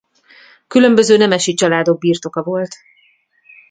[0.67, 2.75] Különböző nemesi családok birtoka volt.